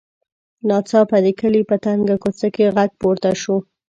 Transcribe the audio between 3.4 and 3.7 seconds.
شو.